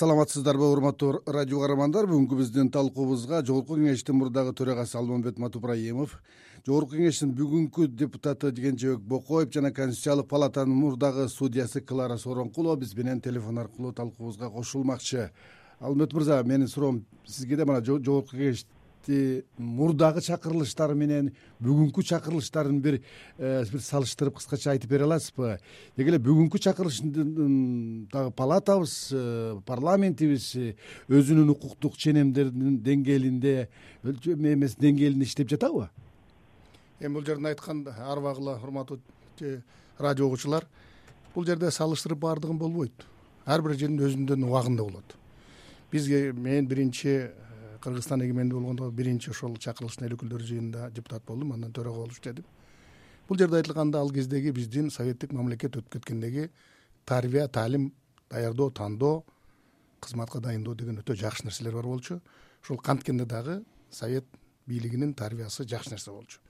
[0.00, 2.06] саламатсыздарбы урматтуу радио каармандар?
[2.08, 6.14] Бүгүнкү биздин талкуубузга жогорку кеңештин мурдагы төрагасы алмамбет матупраимов
[6.64, 13.20] жогорку кеңештин бүгүнкү депутаты кенжебек бокоев жана конституциялык палатанын мурдагы судьясы клара сооронкулова биз менен
[13.20, 15.32] телефон аркылуу талкуубузга кошулмакчы.
[15.80, 18.64] Алмамбет мырза менин суроом сизге да мына жогорку кеңеш
[19.08, 21.30] мурдагы чакырылыштары менен
[21.62, 23.00] бүгүнкү чакырылыштарын бир
[23.38, 25.58] э, бир салыштырып кыскача айтып бере аласызбы?
[25.96, 30.74] Деги эле бүгүнкү чакырылыштын дагы палатабыз э, парламентибиз э,
[31.08, 33.68] өзүнүн укуктук ченемдеринин деңгээлинде
[34.04, 35.88] эмес деңгээлинде иштеп жатабы?
[37.00, 39.00] Эми бул жерден айтканда арбагыла урматтуу
[39.98, 40.66] радио угуучулар
[41.34, 43.06] бул жерде салыштырып баардыгын болбойт.
[43.46, 45.16] Ар бир жердин өзүнүн убагында болот.
[45.90, 47.30] Бизге мен биринчи
[47.80, 52.44] кыргызстан эгемендүү болгондо биринчи ошол чакырылыштын эл өкүлдөрү жыйынында депутат болдум андан төрага болуп иштедим
[53.28, 56.50] бул жерде айтылганда ал кездеги биздин советтик мамлекет өтүп кеткендеги
[57.04, 57.92] тарбия таалим
[58.30, 59.24] даярдоо тандоо
[60.00, 62.20] кызматка дайындоо деген өтө жакшы нерселер бар болчу.
[62.62, 64.24] Ошол канткенде дагы совет
[64.66, 66.40] бийлигинин тарбиясы жакшы нерсе болчу.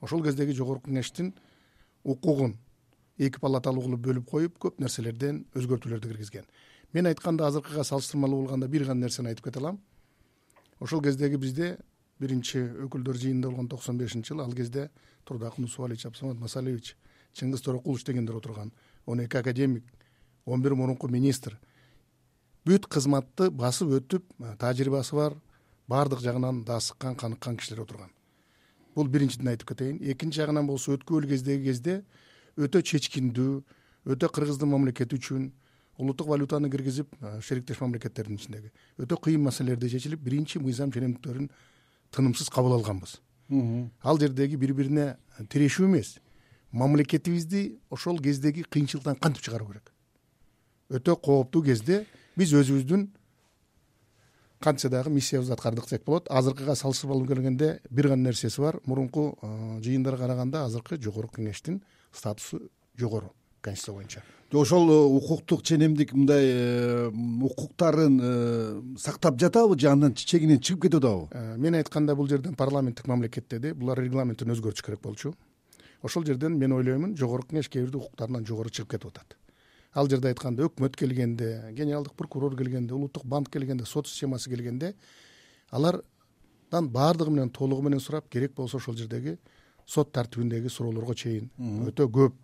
[0.00, 1.32] Ошол кездеги жогорку кеңештин
[2.04, 2.56] укугун
[3.18, 6.44] эки палаталуу кылып бөлүп коюп көп нерселерден өзгөртүүлөрдү киргизген.
[6.92, 9.80] Мен айтканда азыркыга салыштырмалуу болгондо бир гана нерсени айтып кете алам
[10.80, 11.78] ошол кездеги бизде
[12.20, 14.90] биринчи өкүлдөр жыйынында болгон токсон бешинчи жылы ал кезде
[15.24, 16.96] турдакул нусубалиевич абсамат масалиевич
[17.34, 18.72] чыңгыз торокулович дегендер отурган.
[19.06, 19.84] Он эки академик
[20.44, 21.58] он бир мурунку министр.
[22.64, 24.24] Бүт кызматты басып өтүп
[24.58, 25.34] тажрыйбасы бар
[25.88, 28.10] баардык жагынан даасыккан каныккан кишилер отурган.
[28.94, 29.98] Бул биринчиден айтып кетейин.
[30.00, 32.04] Экинчи жагынан болсо өткүлүү кездеги кезде
[32.56, 33.62] өтө чечкиндүү
[34.14, 35.50] өтө кыргыздын мамлекети үчүн
[35.98, 38.72] улуттук валютаны киргизип шериктеш мамлекеттердин ичиндеги.
[38.98, 41.50] Өтө кыйын маселелерди чечилип биринчи мыйзам ченемдиктерин
[42.10, 43.20] тынымсыз кабыл алганбыз.
[44.02, 46.18] Ал жердеги бири бирине тирешүү эмес.
[46.72, 49.92] Мамлекетибизди ошол кездеги кыйынчылыктан кантип чыгаруу керек?
[50.90, 52.06] Өтө кооптуу кезде
[52.36, 53.08] биз өзүбүздүн
[54.58, 56.26] кантсе дагы миссиябызды аткардык десек болот.
[56.30, 58.80] Азыркыга салыштырмалуу келгенде бир гана нерсеси бар.
[58.86, 63.34] Мурунку жыйындарга караганда азыркы жогорку кеңештин статусу жогору.
[63.60, 64.22] Конституция боюнча
[64.56, 71.04] ошол э, укуктук ченемдик мындай э, укуктарын э, сактап жатабы же андан чегинен чыгып кетип
[71.04, 75.34] атабы мен айтканда бул жерден парламенттик мамлекет деди булар регламентин өзгөртүш керек болчу.
[76.02, 79.36] Ошол жерден мен ойлоймун жогорку кеңеш кээ бирде укуктарынан жогору чыгып кетип атат.
[79.94, 84.94] Ал жерде айтканда өкмөт келгенде генералдык прокурор келгенде улуттук банк келгенде сот системасы келгенде
[85.70, 89.38] алардан баардыгы менен толугу менен сурап керек болсо ошол жердеги
[89.86, 91.50] сот тартибиндеги суроолорго чейин.
[91.58, 92.34] Өтө көп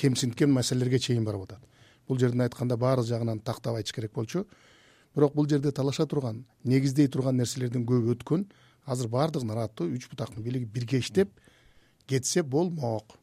[0.00, 1.60] кемсинткен маселелерге чейин барып атат.
[2.08, 4.46] Бул жерден айтканда баары жагынан тактап айтыш керек болчу.
[5.14, 8.46] Бирок бул жерде талаша турган негиздей турган нерселердин көбү ыткөн
[8.86, 11.30] азыр баардыгын ырааттуу үч бутактын бийлиги бирге иштеп
[12.06, 13.16] кетсе болмок.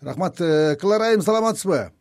[0.00, 1.92] Рахмат э, клара айым саламатсызбы?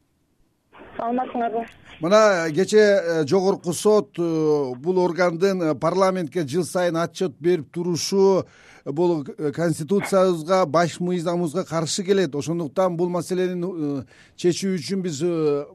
[0.97, 1.65] Саламатсыңарбы
[2.01, 8.45] мына кечээ э, жогорку сот э, бул органдын парламентке жыл сайын отчет берип турушу
[8.85, 12.35] бул э, конституциябызга баш мыйзамыбызга каршы келет.
[12.35, 14.03] Ошондуктан бул маселени э,
[14.35, 15.65] чечүү үчүн биз э,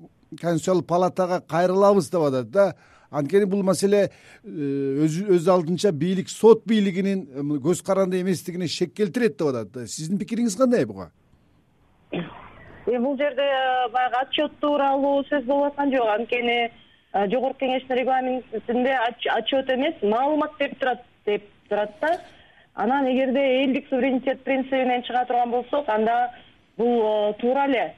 [0.41, 2.75] конституциялык палатага кайрылабыз деп атат да.
[3.11, 4.13] Анткени бул маселе
[4.45, 10.87] өз алдынча бийлик сот бийлигинин көз каранды эместигине шек келтирет деп атат сиздин пикириңиз кандай
[10.87, 11.11] буга
[12.99, 13.47] бул жерде
[13.93, 16.09] баягы отчет тууралуу сөз болуп аткан жок.
[16.09, 16.71] Анткени
[17.13, 18.99] жогорку кеңештин регламентинде
[19.37, 22.19] отчет эмес маалымат берип турат деп турат да.
[22.75, 26.31] Анан эгерде элдик суверенитет принцибинен чыга турган болсок анда
[26.77, 27.95] бул э, туура эле.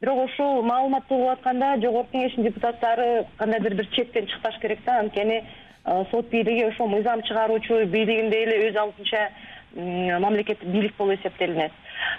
[0.00, 5.00] Бирок ошол маалыматты угуп атканда жогорку кеңештин депутаттары кандайдыр бир чектен чыкпаш керек да.
[5.00, 5.44] Анткени
[5.84, 9.30] э, сот бийлиги ошол мыйзам чыгаруучу бийлигиндей эле өз алдынча
[9.74, 11.72] мамлекеттик бийлик болуп эсептелинет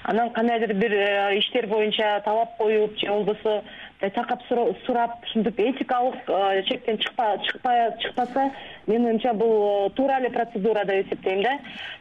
[0.08, 3.64] анан кандайдыр бир э, иштер боюнча талап коюп же болбосо
[4.00, 8.52] такап сурап ушинтип этикалык э, чектен чыкпаса
[8.88, 11.58] менин оюмча бул э, туура эле процедура деп эсептейм да.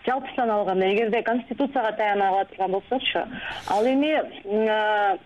[0.07, 3.25] Жалпысынан алганда эгерде конституцияга таяна ала турган болсокчу
[3.69, 5.19] ал эми э,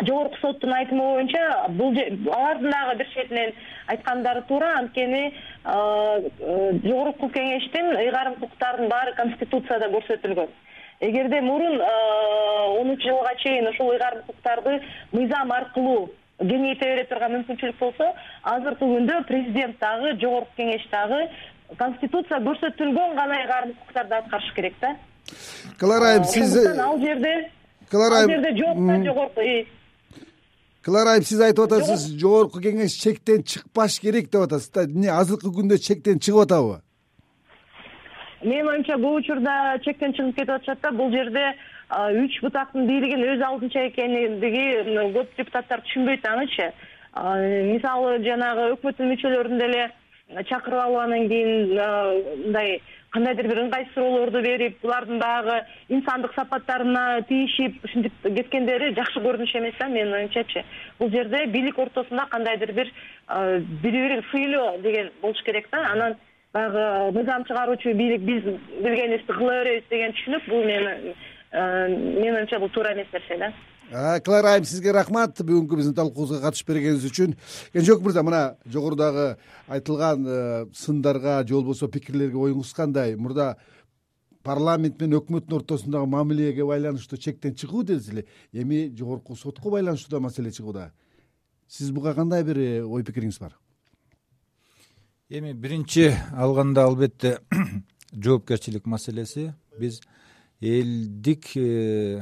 [0.00, 1.92] жогорку соттун айтымы боюнча бул
[2.32, 3.52] алардын дагы бир четинен
[3.86, 5.34] айткандары туура анткени
[5.64, 10.48] жогорку кеңештин ыйгарым укуктарынын баары конституцияда көрсөтүлгөн
[11.08, 11.80] эгерде мурун
[12.80, 14.80] онунчу жылга чейин ошол ыйгарым укуктарды
[15.12, 16.10] мыйзам аркылуу
[16.40, 18.10] кеңейте бере турган мүмкүнчүлүк болсо
[18.42, 21.20] азыркы күндө президент дагы жогорку кеңеш дагы
[21.78, 24.96] конституция көрсөтүлгөн гана ыйгарым укуктарды аткарыш керек да.
[25.80, 27.34] Клара айым сиз ал жерде
[27.90, 29.40] клара айым ал жерде жок да жогорку
[30.82, 34.84] клара айым сиз айтып атасыз жогорку кеңеш чектен чыкпаш керек деп атасыз да.
[34.84, 36.80] Эмне азыркы күндө чектен чыгып атабы
[38.44, 41.44] менин оюмча көп учурда чектен чыгып кетип атышат да бул жерде
[42.24, 44.66] үч бутактын бийлигин өз алдынча экендиги
[45.16, 46.70] көп депутаттар түшүнбөйт анычы
[47.70, 49.86] мисалы жанагы өкмөттүн мүчөлөрүн деле
[50.48, 52.80] чакырып алып анан кийин мындай
[53.14, 59.76] кандайдыр бир ыңгайсыз суроолорду берип булардын баягы инсандык сапаттарына тийишип ушинтип кеткендери жакшы көрүнүш эмес
[59.78, 60.64] да менин оюмчачы.
[60.98, 62.90] Бул жерде бийлик ортосунда кандайдыр бир
[63.28, 65.86] бири бирин сыйлоо деген болуш керек да.
[65.92, 66.16] Анан
[66.54, 68.44] баягы мыйзам чыгаруучу бийлик биз
[68.80, 71.14] билгенибизди кыла беребиз деген түшүнүк бул мени
[71.54, 73.52] менин оюмча бул туура эмес нерсе да.
[74.24, 75.38] Клара айым сизге рахмат.
[75.38, 77.34] Бүгүнкү биздин талкуубузга катышып бергениңиз үчүн.
[77.74, 79.36] Кенжебек мырза мына жогорудагы
[79.68, 83.56] айтылган э, сындарга же болбосо пикирлерге оюңуз кандай мурда
[84.42, 90.20] парламент менен өкмөттүн ортосундагы мамилеге байланыштуу чектен чыгуу дедиз эле эми жогорку сотко байланыштуу да
[90.20, 90.92] маселе чыгууда.
[91.68, 93.58] Сиз буга кандай бир э, ой пикириңиз бар
[95.30, 97.38] эми биринчи алганда албетте
[98.12, 99.54] жоопкерчилик маселеси.
[99.78, 100.00] Биз
[100.60, 102.20] элдик э,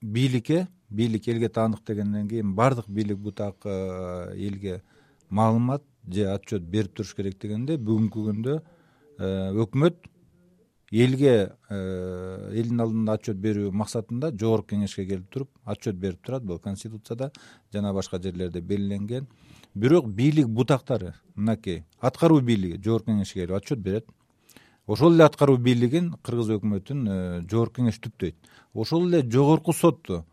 [0.00, 4.82] бийликке бийлик элге таандык дегенден кийин баардык бийлик бутак э, элге
[5.28, 8.62] маалымат же отчет берип туруш керек дегенде бүгүнкү күндө
[9.18, 10.08] э, өкмөт
[10.90, 16.44] элге элдин алдында отчет берүү максатында жогорку кеңешке келип туруп отчет берип турат.
[16.44, 17.30] Бул конституцияда
[17.72, 19.26] жана башка жерлерде белгиленген
[19.74, 24.06] бирок бийлик бутактары мынакей аткаруу бийлиги жогорку кеңешке келип отчет берет
[24.86, 27.04] ошол эле аткаруу бийлигин кыргыз өкмөтүн
[27.48, 28.36] жогорку кеңеш түптөйт.
[28.74, 30.24] Ошол эле жогорку сотту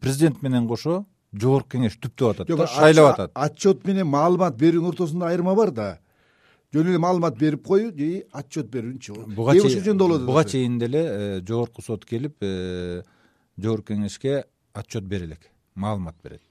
[0.00, 3.32] президент менен кошо жогорку кеңеш түптөп атат да шайлап атат.
[3.34, 5.98] отчет менен маалымат берүүнүн ортосунда айырма бар да.
[6.74, 11.02] Жөн эле маалымат берип коюу же отчет берүүнүчү буга ошол жөнүндө болот буга чейин деле
[11.04, 13.02] э, жогорку сот келип э,
[13.58, 14.44] жогорку кеңешке
[14.74, 16.42] отчет бере элек маалымат берет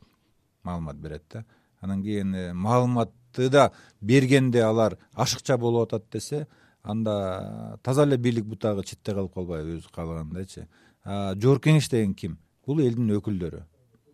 [0.63, 1.43] маалымат берет да
[1.81, 6.47] анан кийин э, маалыматты да бергенде алар ашыкча болуп атат десе
[6.83, 10.67] анда таза эле бийлик бутагы четте калып калбайбы өзү каалагандайчы
[11.05, 12.37] жогорку кеңеш деген ким?
[12.65, 13.63] Бул элдин өкүлдөрү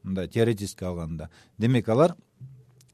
[0.04, 1.30] мындай теоретически алганда.
[1.58, 2.16] Демек алар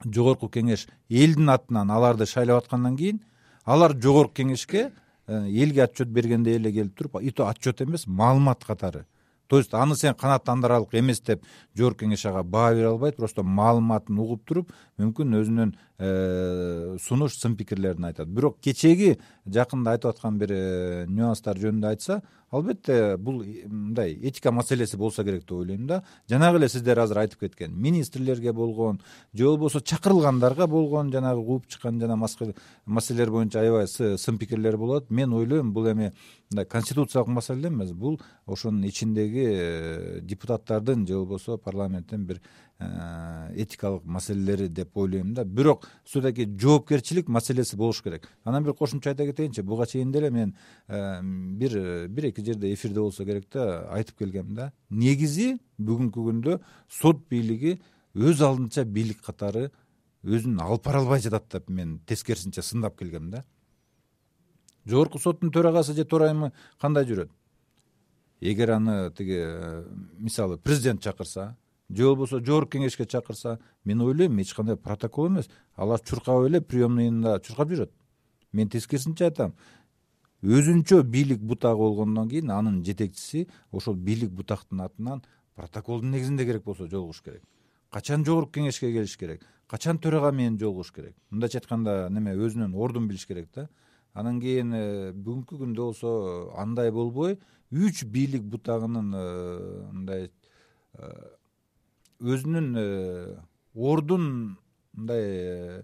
[0.04, 3.22] жогорку кеңеш элдин атынан аларды шайлап аткандан кийин
[3.66, 4.92] алар жогорку кеңешке
[5.28, 9.06] э, элге отчет бергендей эле келип туруп и то отчет эмес маалымат катары
[9.54, 11.44] то есть аны сен канааттандырарлык эмес деп
[11.78, 17.54] жогорку кеңеш ага баа бере албайт просто маалыматын угуп туруп мүмкүн өзүнүн э, сунуш сын
[17.60, 18.32] пикирлерин айтат.
[18.34, 22.24] Бирок кечээги жакында айтып аткан бир э, нюанстар жөнүндө айтса
[22.54, 26.04] албетте бул мындай этика маселеси болсо керек деп ойлойм да.
[26.30, 29.02] Жанагы эле сиздер азыр айтып кеткен министрлерге болгон
[29.34, 35.10] же болбосо чакырылгандарга болгон жанагы кууп чыккан жана маселелер боюнча аябай сын пикирлер болот.
[35.10, 36.14] Мен ойлойм бул эми
[36.52, 42.42] мындай конституциялык маселе эмес бул ошонун ичиндеги э, депутаттардын же болбосо парламенттин бир
[42.80, 45.44] этикалык маселелери деп ойлойм да.
[45.44, 48.30] Бирок все таки жоопкерчилик маселеси болуш керек.
[48.44, 50.56] Анан бир кошумча айта кетейинчи буга чейин деле мен
[50.88, 54.72] э, бир бир эки жерде эфирде болсо керек да айтып келгем да.
[54.90, 56.60] Негизи бүгүнкү күндө
[56.90, 57.80] сот бийлиги
[58.16, 59.72] өз алдынча бийлик катары
[60.24, 63.46] өзүн алып бара албай жатат деп мен тескерисинче сындап келгем да.
[64.86, 67.30] Жогорку соттун төрагасы же төрайымы кандай жүрөт?
[68.42, 69.86] Эгер аны тиги э,
[70.18, 71.56] мисалы президент чакырса
[71.96, 75.50] же болбосо жогорку кеңешке чакырса мен ойлойм эч кандай протокол эмес.
[75.76, 77.92] Алар чуркап эле приемныйында чуркап жүрөт.
[78.52, 79.54] Мен тескерисинче айтам.
[80.44, 85.24] Өзүнчө бийлик бутагы болгондон кийин анын жетекчиси ошол бийлик бутактын атынан
[85.56, 87.44] протоколдун негизинде керек болсо жолугуш керек.
[87.90, 89.46] Качан жогорку кеңешке келиш керек?
[89.68, 91.16] Качан төрага менен жолугуш керек?
[91.30, 93.70] Мындайча айтканда неме өзүнүн ордун билиш керек да.
[94.14, 96.10] Анан кийин э, бүгүнкү күндө болсо
[96.62, 97.40] андай болбой
[97.72, 99.24] үч бийлик бутагынын э,
[99.92, 101.10] мындай э,
[102.24, 103.36] өзүнүн э,
[103.76, 104.56] ордун
[104.96, 105.82] мындай э,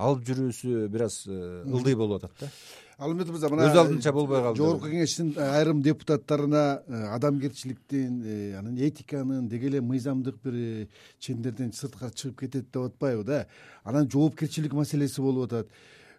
[0.00, 1.36] алып жүрүүсү бир аз э,
[1.68, 2.48] ылдый болуп атат да.
[2.96, 4.62] Алмет мырза мына өз алдынча болбой калды.
[4.62, 6.84] Жогорку кеңештин айрым депутаттарына
[7.16, 8.20] адамгерчиликтин
[8.60, 10.88] анан этиканын деги эле мыйзамдык бир
[11.18, 13.46] чендерден сырткары чыгып кетет деп атпайбы да.
[13.82, 15.68] Анан жоопкерчилик маселеси болуп атат.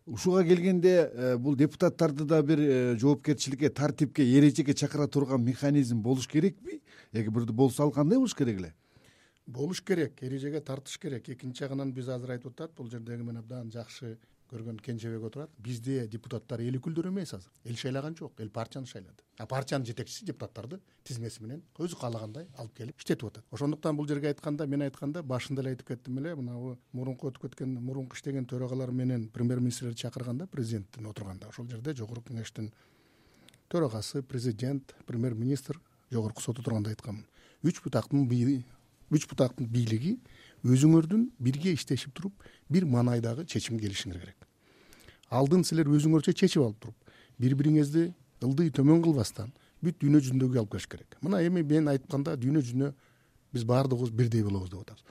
[0.05, 6.81] Ушуга келгенде бул депутаттарды да бир жоопкерчиликке тартипке эрежеге чакыра турган механизм болуш керекпи?
[7.13, 8.73] Эгер болсо ал кандай болуш керек эле
[9.47, 11.29] болуш керек эрежеге тартыш керек.
[11.29, 14.17] Экинчи жагынан биз азыр айтып атат бул жердеги мен абдан жакшы
[14.49, 15.49] көргөн кенжебек отурат.
[15.57, 17.51] Бизде депутаттар эл өкүлдөрү эмес азыр.
[17.63, 19.23] Эл шайлаган жок эл партияны шайлады.
[19.37, 23.45] А партиянын жетекчиси депутаттарды тизмеси менен өзү каалагандай алып келип иштетип атат.
[23.51, 27.73] Ошондуктан бул жерге айтканда мен айтканда башында эле айтып кеттим эле мынабу мурунку өтүп кеткен
[27.81, 32.71] мурунку иштеген төрагалар менен премьер министрлерди чакырганда президенттин отурганда ошол жерде жогорку кеңештин
[33.67, 37.25] төрагасы президент премьер министр жогорку сот отурганда айтканмын
[37.63, 38.27] үч бутактын
[39.11, 40.15] үч бутактын бийлиги
[40.65, 44.47] өзүңөрдүн бирге иштешип туруп бир маанайдагы чечимге келишиңер керек.
[45.29, 48.07] Алдын силер өзүңөрчө чечип алып туруп бири бириңерди
[48.45, 51.17] ылдый төмөн кылбастан бүт дүйнө жүзүндөгү алып келиш керек.
[51.21, 52.91] Мына эми мен айтканда дүйнө жүзүнө
[53.53, 55.03] биз баардыгыбыз бирдей болобуз деп атабыз.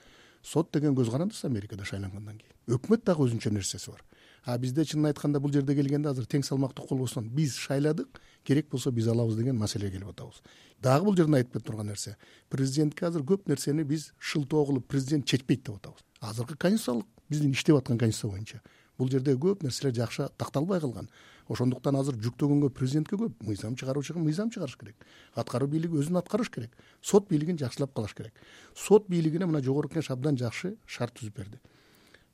[0.43, 2.55] Сот деген көз карандысыз америкада шайлангандан кийин.
[2.75, 4.03] Өкмөт дагы өзүнчө нерсеси бар
[4.45, 8.91] а бизде чынын айтканда бул жерде келгенде азыр тең салмактуу колбостон биз шайладык керек болсо
[8.91, 10.41] биз алабыз деген маселеге келип атабыз.
[10.81, 12.15] Дагы бул жерден айтып турган нерсе
[12.49, 16.05] президентке азыр көп нерсени биз шылтоо кылып президент чечпейт деп атабыз.
[16.21, 18.61] Азыркы конституциялык биздин иштеп аткан конституция боюнча
[18.97, 21.09] бул жерде көп нерселер жакшы такталбай калган.
[21.49, 24.95] Ошондуктан азыр жүктөгөнгө президентке көп мыйзам чыгаруучуга мыйзам чыгарыш керек.
[25.35, 26.71] Аткаруу бийлиги өзүн аткарыш керек.
[27.01, 28.33] Сот бийлигин жакшылап калыш керек.
[28.73, 31.59] Сот бийлигине мына жогорку кеңеш абдан жакшы шарт түзүп берди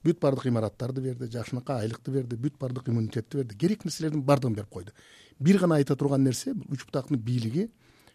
[0.03, 3.55] бүт баардык имараттарды берди жакшынакай айлыкты берди бүт баардык иммунитетти берди.
[3.55, 4.91] Керек нерселердин баардыгын берип койду.
[5.39, 7.70] Бир гана айта турган нерсе үч бутактын бийлиги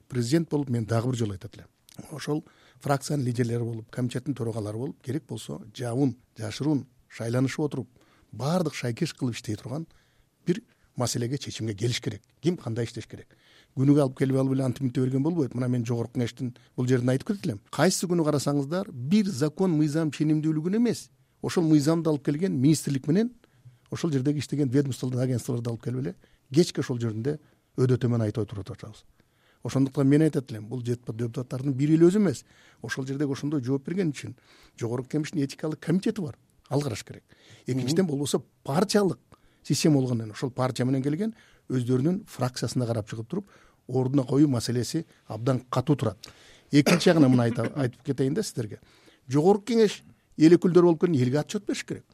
[0.08, 1.66] президент болуп мен дагы бир жолу айтат элем
[2.10, 2.44] ошол
[2.80, 7.88] фракциянын лидерлери болуп комитеттин төрагалары болуп керек болсо жабын жашыруун шайланышып отуруп
[8.32, 9.86] баардык шайкеш кылып иштей турган
[10.46, 10.62] бир
[10.96, 12.22] маселеге чечимге келиш керек.
[12.40, 13.28] Ким кандай иштеш керек?
[13.76, 15.54] Күнүгө алып келип алып эле антип мынтип берген болбойт.
[15.54, 20.10] Мына мен жогорку кеңештин бул жеринде айтып кетет элем кайсы күнү карасаңыздар бир закон мыйзам
[20.16, 21.10] ченемдүүлүгүн эмес
[21.42, 23.32] ошол мыйзамды алып келген министрлик менен
[23.90, 26.14] ошол жердеги иштеген ведомстволор агентстволорду алып келип эле
[26.54, 27.38] кечке ошол жеринде
[27.76, 29.04] өдө төмөн айтып отуруп атабыз
[29.66, 32.44] ошондуктан мен айтат элем бул депутаттардын бири эле өзү эмес.
[32.82, 34.36] Ошол жердеги ошондой жооп берген үчүн
[34.78, 36.36] жогорку кеңештин этикалык комитети бар
[36.68, 37.24] ал караш керек
[37.66, 39.18] экинчиден болбосо партиялык
[39.62, 41.34] система болгондон кийин ошол партия менен келген
[41.68, 43.50] өздөрүнүн фракциясында карап чыгып туруп
[43.88, 46.18] ордуна коюу маселеси абдан катуу турат.
[46.70, 47.42] Экинчи жагынан мына
[47.74, 48.80] айтып кетейин да сиздерге.
[49.28, 50.02] Жогорку кеңеш
[50.38, 52.04] эл өкүлдөрү болуп келгенде элге отчет бериш керек.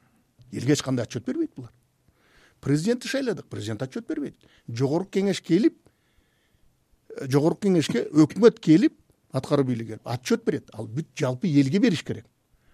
[0.53, 1.73] Элге эч кандай отчет бербейт булар.
[2.61, 4.37] Президентти шайладык президент отчет бербейт.
[4.69, 5.79] Жогорку кеңеш келип
[7.17, 8.99] э, жогорку кеңешке өкмөт келип
[9.33, 10.71] аткаруу бийлиги келип отчет берет.
[10.73, 12.27] Ал бүт жалпы элге бериш керек.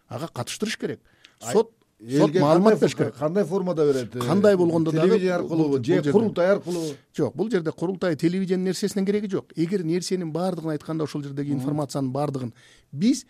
[0.09, 1.01] Ага катыштырыш керек.
[1.41, 3.15] Сот сот маалымат бериш керек.
[3.17, 8.17] кандай формада берет кандай болгондо дагы телевидение аркылуубу же курултай аркылуубу жок бул жерде курултай
[8.17, 9.53] телевидение нерсесинин кереги жок.
[9.57, 12.53] Эгер нерсенин баардыгын айтканда ошол жердеги информациянын баардыгын
[12.93, 13.25] биз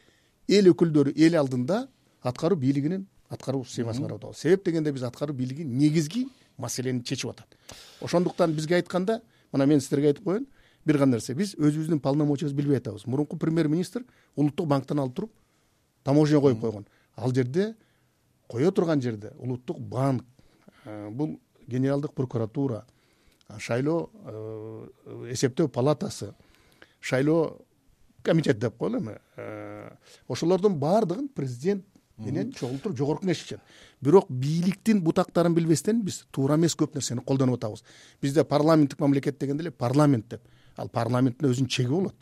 [0.48, 1.88] эл өкүлдөрү эл алдында
[2.28, 4.38] аткаруу бийлигинин аткаруу системасын карап атабыз.
[4.38, 7.56] Себеп дегенде биз аткаруу бийлиги негизги маселени чечип атат.
[8.00, 9.20] Ошондуктан бизге айтканда
[9.52, 10.47] мына мен сиздерге айтып коеюн
[10.85, 11.35] бир гана нерсе.
[11.35, 13.06] Биз өзүбүздүн полномочиябызды билбей атабыз.
[13.06, 14.04] Мурунку премьер министр
[14.37, 15.32] улуттук банктан алып туруп
[16.04, 16.87] таможня коюп койгон.
[17.16, 17.75] Ал жерде
[18.49, 20.25] кое турган жерде улуттук банк
[20.85, 22.87] э, бул генералдык прокуратура
[23.58, 26.35] шайлоо э, эсептөө палатасы
[27.00, 27.58] шайлоо
[28.23, 29.18] комитет деп коелу эми
[30.28, 31.85] ошолордун баардыгын президент
[32.18, 33.60] менен туруп жогорку кеңеш ичет.
[34.00, 37.84] Бирок бийликтин бутактарын билбестен биз туура эмес көп нерсени колдонуп атабыз.
[38.22, 40.42] Бизде парламенттик мамлекет дегенде эле парламент деп.
[40.76, 42.14] Ал парламенттин өзүнүн чеги болот.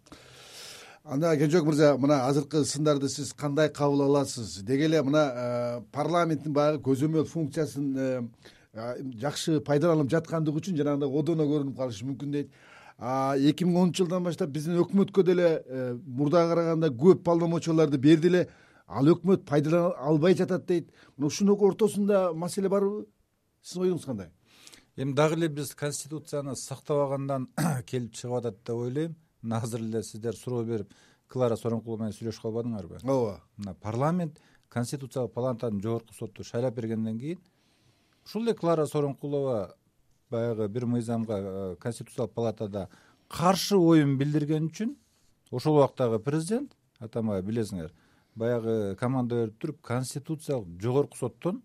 [1.05, 4.63] Анда кенжебек мырза мына азыркы сындарды сиз кандай кабыл аласыз?
[4.63, 8.23] Деги эле мына э, парламенттин баягы көзөмөл функциясын э,
[9.21, 12.51] жакшы пайдаланып жаткандыгы үчүн жанагындай одоно көрүнүп калышы мүмкүн дейт.
[12.99, 15.49] Эки миң онунчу жылдан баштап биздин өкмөткө деле
[16.07, 18.47] мурдага караганда көп полномочияларды берди эле
[18.87, 20.91] ал өкмөт пайдалана албай жатат дейт.
[21.17, 23.07] Мына ушунун ортосунда маселе барбы
[23.63, 24.31] сиздин оюңуз кандай?
[24.97, 27.49] Эми дагы эле биз конституцияны сактабагандан
[27.87, 29.17] келип чыгып атат деп ойлойм.
[29.43, 30.95] Мына азыр эле сиздер суроо берип
[31.29, 33.03] клара сооронкулова менен сүйлөшүп калбадыңарбы?
[33.05, 33.43] Ооба.
[33.57, 37.41] Мына парламент конституциялык палатанын жогорку сотту шайлап бергенден кийин
[38.25, 39.77] ушул эле клара сооронкулова
[40.31, 42.89] баягы бир мыйзамга э, конституциялык палатада
[43.29, 44.97] каршы оюн билдирген үчүн
[45.51, 47.93] ошол убактагы президент атамбаев билесиңер
[48.37, 51.63] баягы команда берип туруп конституциялык жогорку соттон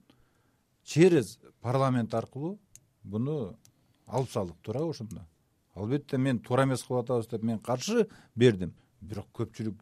[0.83, 2.59] через парламент аркылуу
[3.03, 3.57] буну
[4.07, 5.27] алып салдык туурабы ошондо.
[5.75, 8.73] Албетте мен туура эмес кылып атабыз деп мен каршы бердим.
[9.01, 9.75] Бирок көпчүлүк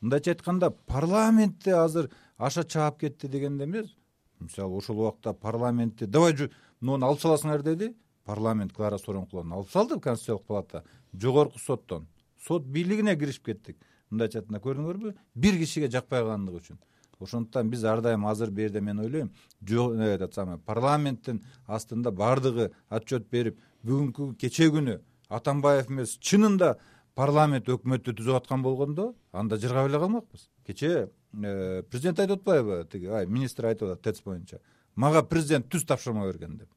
[0.00, 3.96] мындайча айтканда парламентте азыр аша чаап кетти дегенде эмес
[4.40, 6.50] мисалы ошол убакта парламентти давай
[6.80, 10.84] муну алып саласыңар деди парламент клара сооронкуловну алып салды конституциялык палата.
[11.14, 12.08] Жогорку соттон.
[12.46, 13.78] Сот бийлигине киришип кеттик
[14.10, 16.78] мындайча айтканда көрдүңөрбү бир кишиге жакпай калгандыгы үчүн.
[17.18, 23.30] Ошондуктан биз ар дайым азыр бул жерде мен ойлойм этот самый парламенттин астында баардыгы отчет
[23.30, 26.76] берип бүгүнкү кечээ күнү атамбаев эмес чынында
[27.14, 30.48] парламент өкмөттү түзүп аткан болгондо анда жыргап эле калмакпыз.
[30.66, 34.60] Кечээ э, президент айтып атпайбы тиги министр айтып атат тэц боюнча
[34.96, 36.68] мага президент түз тапшырма берген деп.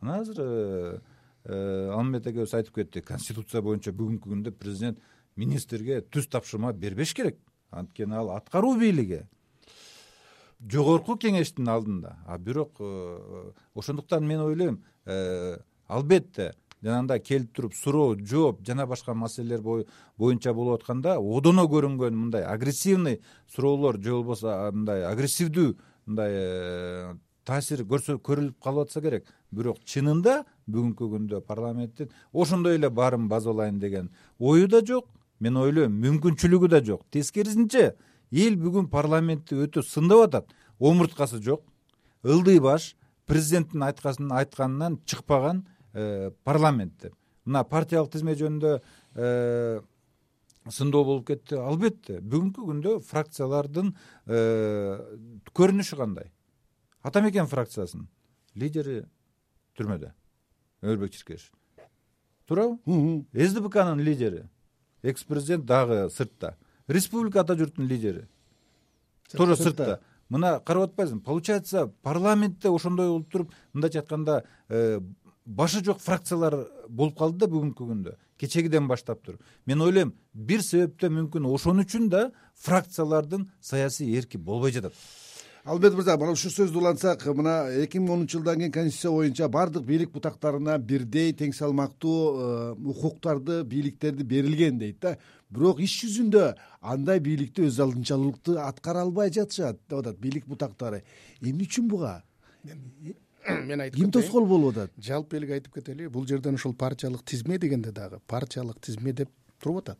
[0.00, 1.00] Мына азыр э,
[1.44, 4.98] э, алмамбет экөөбүз айтып кетти конституция боюнча бүгүнкү күндө президент
[5.36, 7.38] министрге түз тапшырма бербеш керек.
[7.70, 9.24] Анткени ал аткаруу бийлиги.
[10.70, 18.14] Жогорку кеңештин алдында а бирок э, ошондуктан мен ойлойм э, албетте жанагындай келип туруп суроо
[18.16, 19.60] жооп жана башка маселелер
[20.18, 23.20] боюнча болуп атканда одоно көрүнгөн мындай агрессивный
[23.54, 25.74] суроолор же болбосо мындай агрессивдүү
[26.06, 27.14] мындай э,
[27.44, 29.26] таасир көрүлүп калып атса керек.
[29.54, 35.08] Бирок чынында бүгүнкү күндө парламенттин ошондой эле баарын базалайын деген ою да жок
[35.40, 37.04] мен ойлойм мүмкүнчүлүгү да жок.
[37.10, 37.94] Тескерисинче
[38.30, 40.54] эл бүгүн парламентти өтө сындап атат.
[40.78, 41.62] Омурткасы жок.
[42.24, 47.14] ылдый баш президенттин айтканынан чыкпаган э, парламент деп.
[47.44, 48.80] Мына партиялык тизме жөнүндө
[49.14, 49.80] э,
[50.70, 51.58] сындоо болуп кетти.
[51.60, 53.92] Албетте бүгүнкү күндө фракциялардын
[55.52, 56.32] көрүнүшү кандай?
[57.04, 58.08] Ата мекен фракциясынын
[58.56, 59.02] лидери
[59.76, 60.14] түрмөдө
[60.84, 61.52] өмүрбек чиркешев
[62.48, 62.78] туурабы?
[63.34, 64.44] Сдпкнын лидери
[65.04, 66.56] экс президент дагы сыртта.
[66.88, 68.28] Республика ата журттун лидери
[69.32, 70.00] тоже сыртта.
[70.28, 75.00] мына карап атпайсыңбы получается парламентте ошондой болуп туруп мындайча айтканда э,
[75.44, 78.16] башы жок фракциялар болуп калды да бүгүнкү күндө.
[78.38, 79.42] Кечэгиден баштап туруп.
[79.66, 84.94] Мен ойлойм бир себептен мүмкүн ошон үчүн да фракциялардын саясий эрки болбой жатат
[85.64, 89.84] албет мырза мына ушул сөздү улантсак мына эки миң онунчу жылдан кийин конституция боюнча баардык
[89.88, 95.16] бийлик бутактарына бирдей тең салмактуу э, укуктарды бийликтерди берилген дейт да.
[95.48, 96.42] Бирок иш жүзүндө
[96.82, 101.00] андай бийликти өз алдынча ылыктуу аткара албай жатышат деп атат бийлик бутактары.
[101.40, 102.18] Эмне үчүн буга?
[102.64, 104.92] Мен айтып ким тоскоол болуп атат?
[105.00, 109.80] Жалпы элге айтып кетели бул жерден ушул партиялык тизме дегенде дагы партиялык тизме деп туруп
[109.80, 109.98] атат.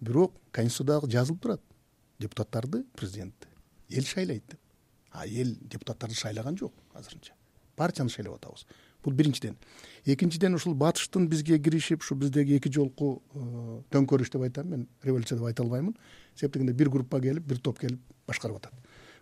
[0.00, 1.64] Бирок конституцияда жазылып турат
[2.18, 3.48] депутаттарды президентти.
[3.88, 4.60] Эл шайлайт деп
[5.14, 7.32] а эл депутаттарды шайлаган жок азырынча.
[7.76, 8.66] Партияны шайлап атабыз.
[9.04, 9.56] Бул биринчиден.
[10.04, 15.38] Экинчиден ушул батыштын бизге киришип ушу биздеги эки жолку э, төңкөрүш деп айтам мен революция
[15.38, 15.94] деп айта албаймын
[16.34, 18.72] себеп дегенде бир группа келип бир топ келип башкарып атат.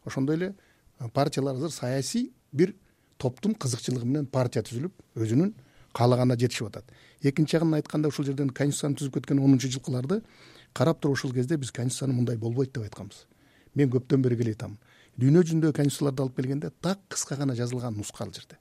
[0.04, 0.54] Ошондой эле
[0.98, 2.74] э, партиялар азыр саясий бир
[3.18, 5.52] топтун кызыкчылыгы менен партия түзүлүп өзүнүн
[5.92, 6.88] каалаганына жетишип атат.
[7.20, 10.22] Экинчи жагын айтканда ушул жерден конституцияны түзүп кеткен онунчу жылкыларды
[10.72, 13.26] карап туруп ушул кезде биз конституцияны мындай болбойт деп айтканбыз.
[13.74, 14.78] Мен көптөн бери келе атам
[15.20, 18.56] дүйнө жүзүндөгү конституцияларды алып келгенде так кыска гана жазылган нуска ал жерде.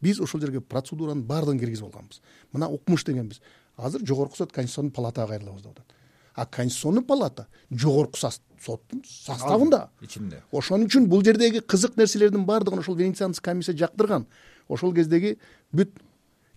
[0.00, 2.20] Биз ошол жерге процедуранын баардыгын киргизип алганбыз.
[2.52, 3.40] Мына укмуш дегенбиз.
[3.76, 5.94] Азыр жогорку сот конституционный палатага кайрылабыз деп атат.
[6.34, 9.90] А конституционный палата жогорку соттун составында.
[10.00, 10.42] Ичинде.
[10.52, 14.26] Ошон үчүн бул жердеги кызык нерселердин баардыгын ошол венецианский комиссия жактырган.
[14.68, 15.38] Ошол кездеги
[15.72, 15.92] бүт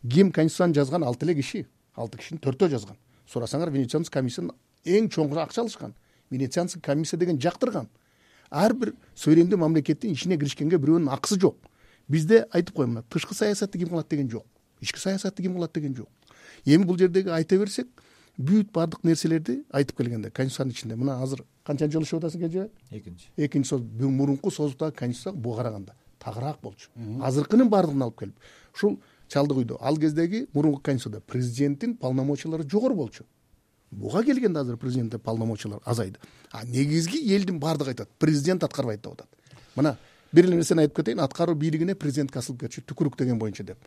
[0.09, 2.97] ким конституцияны жазган алты эле киши алты кишинин төртөө жазган.
[3.27, 5.95] Сурасаңар венецианский комиссиядан эң чоң акча алышкан.
[6.29, 7.89] Венецианский комиссия деген жактырган
[8.53, 11.57] ар бир суверендүү мамлекеттин ишине киришкенге бирөөнүн акысы жок.
[12.07, 14.45] Бизде айтып коеюн мына тышкы саясатты ким кылат деген жок.
[14.81, 16.09] Ички саясатты ким кылат деген жок.
[16.65, 17.87] Эми бул жердеги айта берсек
[18.37, 20.95] бүт баардык нерселерди айтып келгенде конституциянын ичинде.
[20.95, 23.29] Мына азыр канчанчы жолу иштеп атасың кенжебай экинчи.
[23.37, 25.95] Экинчи мурунку созувдагы конституция буга караганда.
[26.19, 26.89] Тагыраак болчу.
[27.21, 28.35] Азыркынын баардыгын алып келип
[28.73, 29.77] ушул чалдык үйдө.
[29.81, 33.25] Ал кездеги мурунку конституцияда президенттин полномочиялары жогору болчу
[33.93, 36.19] буга келгенде азыр президентте полномочиялар азайды.
[36.51, 39.27] А негизги элдин баардыгы айтат президент аткарбайт деп атат.
[39.75, 39.97] Мына
[40.33, 43.77] бир эле нерсени айтып кетейин аткаруу бийлигине президентке асылып кетчү түкүрүк деген боюнча деп.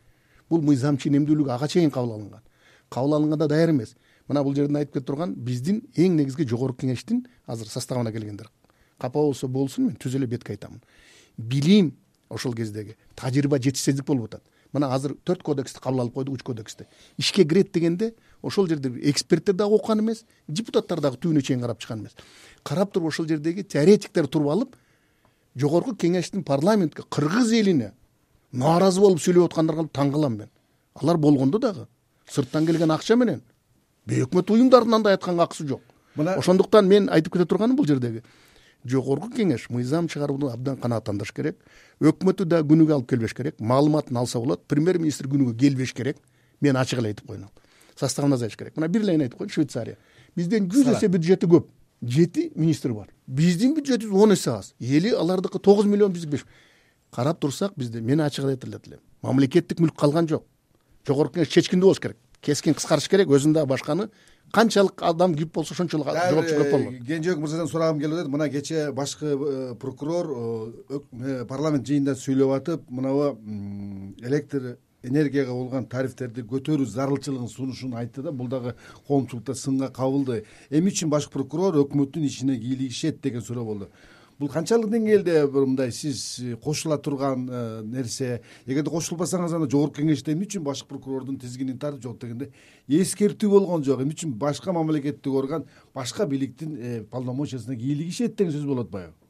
[0.50, 2.42] Бул мыйзам ченемдүүлүгү ага чейин кабыл алынган.
[2.88, 3.96] Кабыл алынганда даяр эмес.
[4.28, 8.50] Мына бул жерден айтып кетип турган биздин эң негизги жогорку кеңештин азыр составына келгендер.
[8.98, 10.80] Капа болсо болсун мен түз эле бетке айтамын
[11.36, 11.96] билим
[12.28, 14.42] ошол кездеги тажрыйба жетишсиздик болуп атат.
[14.72, 16.86] Мына азыр төрт кодексти кабыл алып койдук үч кодексти.
[17.18, 22.00] Ишке кирет дегенде ошол жерде эксперттер дагы окуган эмес депутаттар дагы түбүнө чейин карап чыккан
[22.00, 22.16] эмес.
[22.62, 24.76] Карап туруп ошол жердеги теоретиктер туруп алып
[25.56, 27.92] жогорку кеңештин парламентке кыргыз элине
[28.52, 30.50] нааразы болуп сүйлөп аткандарга таң калам мен.
[30.94, 31.86] Алар болгондо дагы.
[32.30, 33.42] Сырттан келген акча менен
[34.06, 35.82] бейөкмөт уюмдардын андай айтканга акысы жок.
[36.16, 38.22] Мына ошондуктан мен айтып кете турганым бул жердеги.
[38.84, 41.58] Жогорку кеңеш мыйзам чыгарууну абдан канааттандырыш керек.
[42.00, 43.58] Өкмөттү да күнүгө алып келбеш керек.
[43.60, 44.62] Маалыматын алса болот.
[44.68, 46.18] Премьер министр күнүгө келбеш керек.
[46.60, 47.48] Мен ачык эле айтып коеюн
[47.98, 48.76] составын азайтыш керек.
[48.76, 49.96] Мына бир эле айтып коеюн швейцария.
[50.36, 51.66] Бизден жүз эсе бюджети көп.
[52.02, 53.08] Жети министр бар.
[53.26, 54.74] Биздин бюджетибиз он эсе аз.
[54.78, 56.46] Эли алардыкы тогуз миллион биздики беш.
[57.10, 60.46] Карап турсак бизде мен ачык эле айтып эле мамлекеттик мүлк калган жок.
[61.06, 62.18] Жогорку кеңеш чечкиндүү болуш керек.
[62.40, 64.08] Кескин кыскартыш керек өзүн дагы башканы.
[64.54, 66.98] Канчалык адам күйүп болсо ошончолук жоопчу көп болот.
[67.06, 68.30] Кенжебек мырзадан сурагым келип атат.
[68.30, 73.32] Мына кечээ башкы э, прокурор э, э, парламент жыйынында сүйлөп атып мынабу
[74.22, 74.76] электр
[75.06, 78.74] энергияга болгон тарифтерди көтөрүү зарылчылыгын сунушун айтты да бул дагы
[79.06, 80.44] коомчулукта сынга кабылды.
[80.70, 83.88] Эмне үчүн баш прокурор өкмөттүн ишине кийлигишет деген суроо болду.
[84.38, 90.44] Бул канчалык деңгээлде мындай сиз кошула турган э, нерсе эгерде кошулбасаңыз анда жогорку кеңеште эмне
[90.44, 92.50] үчүн баш прокурордун тизгинин тартып жок дегенде
[92.86, 94.02] эскертүү болгон жок.
[94.04, 95.64] Эмне үчүн башка мамлекеттик орган
[95.94, 99.25] башка бийликтин э, полномочиясына кийлигишет деген сөз болуп атпайбы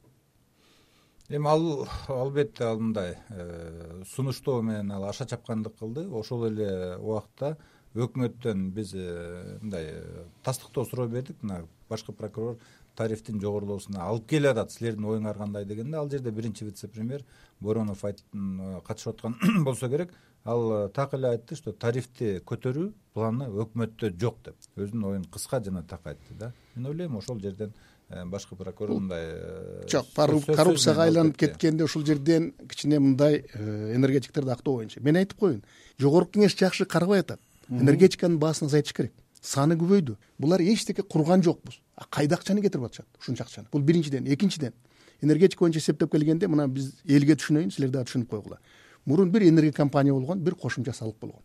[1.29, 6.09] эми ал албетте ал мындай э, сунуштоо менен ал аша чапкандык кылды.
[6.09, 7.57] Ошол эле убакта
[7.95, 10.03] өкмөттөн биз мындай
[10.45, 11.37] тастыктоо суроо бердик.
[11.43, 12.59] Мына башкы прокурор
[12.97, 15.97] тарифтин жогорулоосуна алып келе атат силердин оюңар кандай дегенде.
[15.97, 17.25] Ал жерде биринчи вице премьер
[17.61, 20.13] боронов катышып аткан болсо керек.
[20.45, 24.57] Ал так эле айтты что тарифти көтөрүү планы өкмөттө жок деп.
[24.77, 26.53] Өзүнүн оюн кыска жана так айтты да.
[26.77, 32.53] Мен ойлойм ошол жерден э, башкы прокурор мындай э, жок коррупцияга айланып кеткенде ушул жерден
[32.69, 35.01] кичине мындай э, энергетиктерди актоо боюнча.
[35.01, 35.65] Мен айтып коеюн
[35.99, 37.41] жогорку кеңеш жакшы карабай атат.
[37.69, 43.07] Энергетиканын баасын азайтыш керек саны көбөйдү булар эчтеке курган жокпуз кайда акчаны кетирип атышат?
[43.19, 43.67] Ушунча акчаны.
[43.73, 44.73] Бул биринчиден экинчиден.
[45.21, 48.61] Энергетика боюнча эсептеп келгенде мына биз элге түшүнөйүн силер дагы түшүнүп койгула.
[49.05, 51.41] Мурун бир энергия компания болгон бир кошумча салык болгон.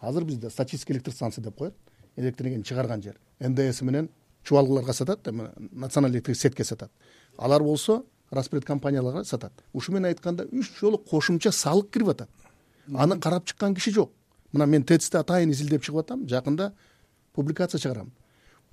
[0.00, 1.74] Азыр бизде статистика электр станция деп коет.
[2.16, 3.18] Электр энергияны чыгарган жер.
[3.40, 4.08] Ндс менен
[4.44, 5.26] чубалгыларга сатат
[5.70, 6.90] национальный электрик сетке сатат.
[7.36, 9.52] Алар болсо распред компанияларга сатат.
[9.72, 12.28] Ушу менен айтканда үч жолу кошумча салык кирип атат.
[12.94, 14.12] Аны карап чыккан киши жок.
[14.52, 16.72] Мына мен тэцти атайын изилдеп чыгып атам жакында
[17.32, 18.12] публикация чыгарам.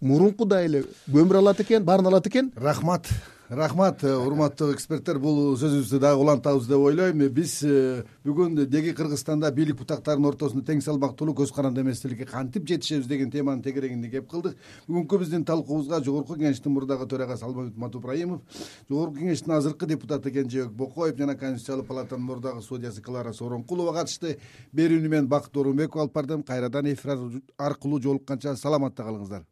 [0.02, 2.52] Мурункудай эле көмүр алат экен баарын алат экен.
[2.56, 3.08] Рахмат
[3.50, 7.24] рахмат э, урматтуу эксперттер бул сөзүбүздү дагы улантабыз деп ойлойм.
[7.34, 13.08] Биз э, бүгүн деги кыргызстанда бийлик бутактарынын ортосунда тең салмактуулук көз каранды эместикке кантип жетишебиз
[13.10, 14.56] деген теманын тегерегинде кеп кылдык.
[14.88, 18.42] Бүгүнкү биздин талкуубузга жогорку кеңештин мурдагы төрагасы алмамбет матупраимов
[18.88, 24.38] жогорку кеңештин азыркы депутаты кенжебек бокоев жана конституциялык палатанын мурдагы судьясы клара сооронкулова катышты.
[24.74, 26.44] Берүүнү мен бакыт оорунбеков алып бардым.
[26.44, 27.18] Кайрадан эфир
[27.58, 29.48] аркылуу жолукканча саламатта калыңыздар